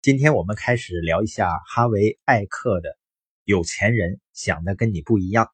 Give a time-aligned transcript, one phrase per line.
[0.00, 2.90] 今天我们开始聊一下哈维·艾克的
[3.42, 5.46] 《有钱人想的跟你不一样》。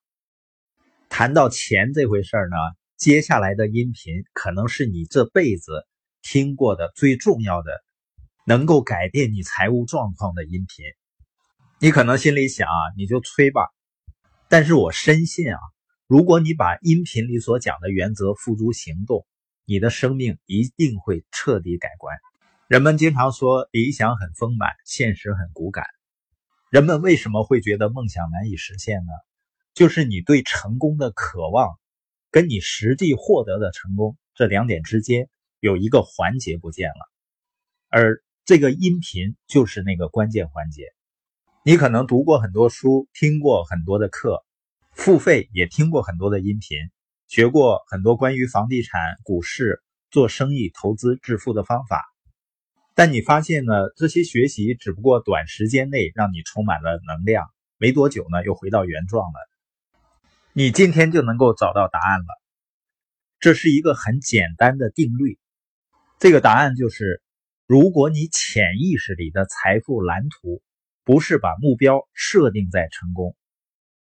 [1.09, 2.57] 谈到钱这回事儿呢，
[2.99, 5.87] 接下来的音频可能是你这辈子
[6.21, 7.83] 听过的最重要的、
[8.47, 10.85] 能够改变你财务状况的音频。
[11.81, 13.63] 你可能心里想啊，你就吹吧。
[14.51, 15.59] 但是我深信啊，
[16.07, 19.27] 如果你把音频里所讲的原则付诸行动，
[19.65, 22.15] 你的生命一定会彻底改观。
[22.67, 25.85] 人们经常说理想很丰满，现实很骨感。
[26.71, 29.13] 人们为什么会觉得梦想难以实现呢？
[29.75, 31.79] 就是你对成功的渴望，
[32.31, 35.29] 跟你实际获得的成功这两点之间
[35.61, 37.11] 有一个环节不见了。
[37.91, 40.87] 而这个音频就是那个关键环节。
[41.65, 44.43] 你可能读过很多书，听过很多的课，
[44.93, 46.79] 付费也听过很多的音频，
[47.29, 52.03] 学过很多关于房地产、股市、做生意、投资致富的方法。
[52.97, 59.39] 但你发现呢，这些学习只不过短时间内让你充满了能量，没多久呢又回到原状了。
[60.53, 62.27] 你今天就能够找到答案了。
[63.41, 65.41] 这是一个很简单的定律。
[66.21, 67.21] 这个答案就是：
[67.67, 70.63] 如果你潜意识里的财富蓝图
[71.03, 73.37] 不是把目标设定在成功，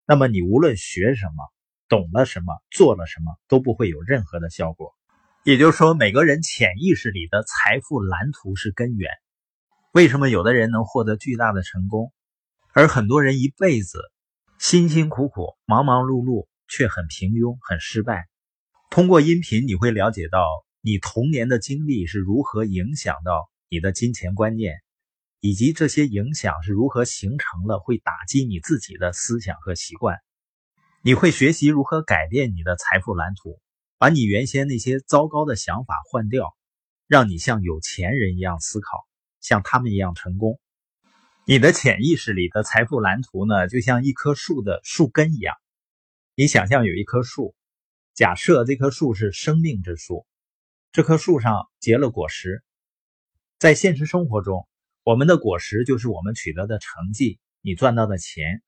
[0.07, 1.53] 那么你无论学什么、
[1.89, 4.95] 懂了什么、做了什么，都不会有任何的效果。
[5.45, 9.11] 也就是说，每个人潜意识里的财富蓝图是根源。
[9.93, 12.15] 为什么有的人能获得巨大的成功，
[12.73, 14.01] 而很多人一辈子
[14.59, 18.25] 辛辛苦苦、忙忙碌碌却很平庸、很失败？
[18.89, 20.41] 通过音频，你会了解到
[20.81, 24.77] 你童年的经历是如何影响到你的金钱观念，
[25.41, 30.17] 以及这些影响是如何形成了会打击你自己的思想和习惯。
[31.03, 33.61] 你会学习如何改变你的财富蓝图。
[34.05, 36.55] 把你原先那些糟糕的想法换掉，
[37.07, 39.07] 让你像有钱人一样思考，
[39.41, 40.61] 像他们一样成功。
[41.47, 45.57] 你的潜意识里的财富蓝图呢，就像一棵树的树根一样。
[46.35, 47.55] 你想象有一棵树，
[48.13, 50.27] 假设这棵树是生命之树，
[50.93, 52.63] 这棵树上结了果实。
[53.59, 54.69] 在现实生活中，
[55.03, 58.63] 我们的果实就是我们取得的成绩，你赚到的钱。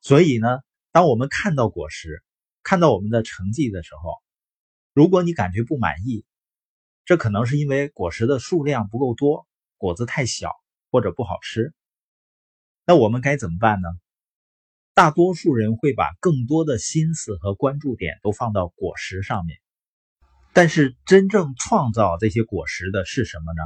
[0.00, 0.48] 所以呢，
[0.92, 2.24] 当我们看到果实，
[2.62, 4.21] 看到我们的成绩的时候，
[4.94, 6.26] 如果你感觉不满意，
[7.04, 9.46] 这可能是因为果实的数量不够多，
[9.78, 10.50] 果子太小
[10.90, 11.72] 或者不好吃。
[12.84, 13.88] 那我们该怎么办呢？
[14.92, 19.58] 大多数人会把更多的心思和关注点都放到果实上面，
[20.52, 23.62] 但是真正创造这些果实的是什么呢？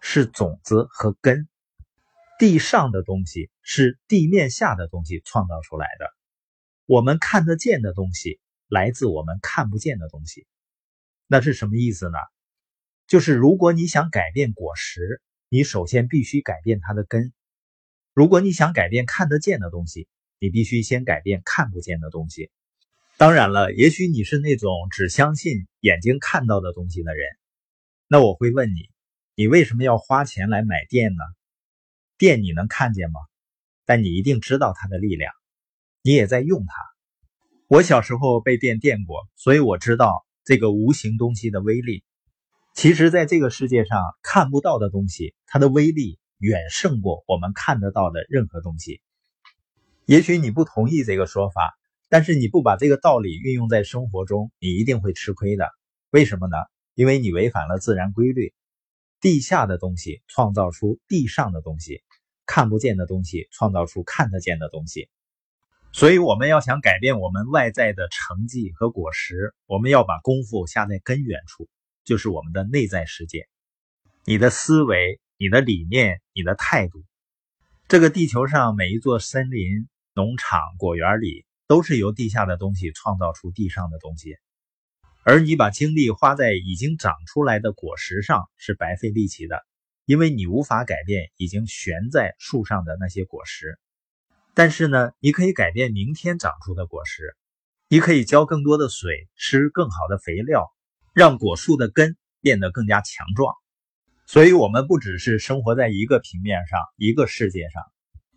[0.00, 1.48] 是种子和根。
[2.38, 6.12] 地上的东西是地面下的东西创造出来的，
[6.84, 8.38] 我们看得见的东西。
[8.68, 10.46] 来自我们看不见的东西，
[11.26, 12.18] 那是什么意思呢？
[13.06, 17.30] 就是如果你想改变果实，你首先必须改变它的根；
[18.12, 20.08] 如果你想改变看得见的东西，
[20.40, 22.50] 你必须先改变看不见的东西。
[23.16, 27.28] 当然了，也许你是那种只相信眼睛看到的东西的人，
[28.08, 28.90] 那我会问你：
[29.36, 31.22] 你为什么要花钱来买电呢？
[32.18, 33.20] 电你能看见吗？
[33.84, 35.32] 但你一定知道它的力量，
[36.02, 36.95] 你也在用它。
[37.68, 42.04] 我小时候被电电过，所以我知道这个无形东西的威力。
[42.74, 49.00] 其实，在这个世界上看不到的东西，它的威力远胜过我们看得到的任何东西。
[50.04, 51.76] 也许你不同意这个说法，
[52.08, 55.68] 但是你不把这个道理运用在生活中，你一定会吃亏的。
[56.10, 56.56] 为什么呢？
[56.94, 58.54] 因为你违反了自然规律。
[59.20, 62.04] 地下的东西创造出地上的东西，
[62.46, 65.08] 看不见的东西创造出看得见的东西。
[65.92, 71.68] 所以，我们要想改变我们外在的成绩和果实，我们要把功夫下在根源处，
[72.04, 73.48] 就是我们的内在世界。
[74.24, 77.02] 你的思维、你的理念、你的态度。
[77.88, 84.36] 这个地球上每一座森林、农场、果园里，都是由地下的东西创造出地上的东西。
[85.22, 89.64] 而你把精力花在已经长出来的果实上，是白费力气的，
[90.04, 93.78] 因为你无法改变已经悬在树上的那些果实。
[94.56, 97.36] 但是呢，你可以改变明天长出的果实，
[97.90, 100.64] 你可以浇更多的水，施更好的肥料，
[101.12, 103.54] 让果树的根变得更加强壮。
[104.24, 107.82] 所以，我们不只是生活在一个平面上、一个世界上，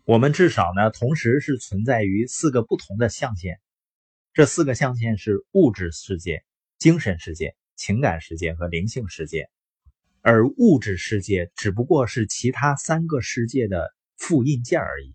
[0.04, 3.58] 我们至少呢，同时是存在于四个不同的象限。
[4.34, 6.44] 这四个象限是物质世界、
[6.78, 9.48] 精神世界、情感世界和灵性世界，
[10.20, 15.14] 而物质世界只不过是其他三个世界的复印件而已。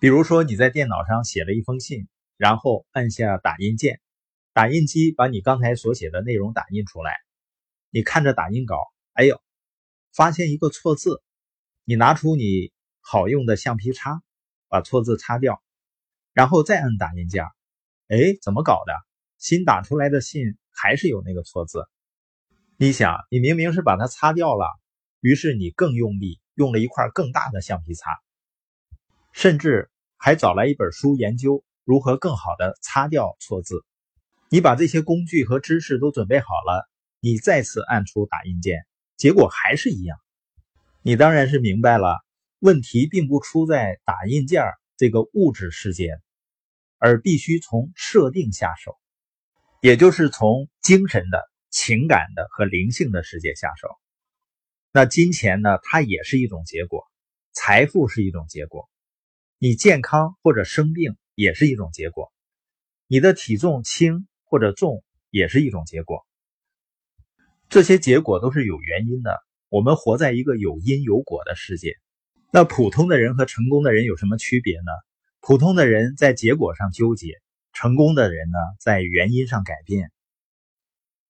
[0.00, 4.00] 比如说，你在电脑上写了一封信，然后按下打印键，
[4.52, 7.12] 打印机把你刚才所写的内容打印出来。
[7.90, 8.76] 你看着打印稿，
[9.12, 9.40] 哎呦，
[10.12, 11.22] 发现一个错字，
[11.84, 14.20] 你拿出你好用的橡皮擦，
[14.68, 15.62] 把错字擦掉，
[16.32, 17.44] 然后再按打印键。
[18.08, 18.92] 哎，怎么搞的？
[19.38, 21.86] 新打出来的信还是有那个错字。
[22.76, 24.66] 你想，你明明是把它擦掉了，
[25.20, 28.10] 于是你更用力，用了一块更大的橡皮擦，
[29.34, 33.84] 甚至还找来一本书研究如何更好的擦掉错字。
[34.48, 36.88] 你把这些工具和知识都准备好了，
[37.20, 38.86] 你再次按出打印键，
[39.16, 40.16] 结果还是一样。
[41.02, 42.24] 你当然是明白了，
[42.60, 44.62] 问题并不出在打印件
[44.96, 46.18] 这个物质世界。
[46.96, 48.96] 而必须从设定下手，
[49.82, 51.38] 也就是从精神的、
[51.68, 53.88] 情感的和灵性的世界下手。
[54.90, 55.76] 那金钱呢？
[55.82, 57.04] 它也是一种结果，
[57.52, 58.88] 财富是一种结果，
[59.66, 62.30] 你健康或者生病也是一种结果，
[63.06, 66.26] 你的体重轻或者重也是一种结果。
[67.70, 69.42] 这些结果都是有原因的。
[69.70, 71.96] 我们活在一个有因有果的世界。
[72.52, 74.92] 那普通的人和成功的人有什么区别呢？
[75.40, 77.40] 普通的人在结果上纠结，
[77.72, 80.12] 成功的人呢在原因上改变。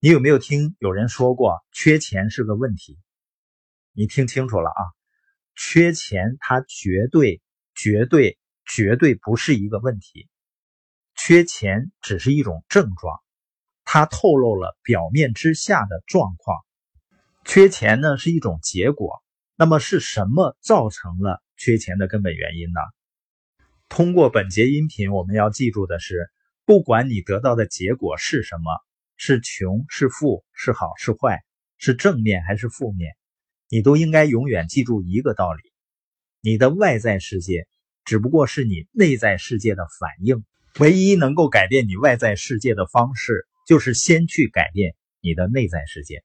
[0.01, 2.99] 你有没有听有人说过，缺钱是个问题？
[3.93, 4.83] 你听清楚了啊，
[5.55, 7.41] 缺钱它绝对、
[7.75, 10.29] 绝对、绝对不是一个问题，
[11.15, 13.21] 缺钱只是一种症状，
[13.85, 16.57] 它透露了表面之下的状况。
[17.45, 19.23] 缺钱呢是一种结果，
[19.57, 22.81] 那么是什么造成了缺钱的根本原因呢？
[23.89, 26.31] 通过本节音频，我们要记住的是，
[26.65, 28.73] 不管你得到的结果是什么，
[29.17, 31.45] 是穷是富，是好是坏，
[31.77, 33.13] 是正面还是负面，
[33.69, 35.63] 你都应该永远记住一个道理：
[36.45, 37.67] 你的外在世界
[38.05, 40.45] 只不过是你内在世界的反应。
[40.79, 46.23] 唯一能够改变你外在世界的方式，就是先去改变你的内在世界。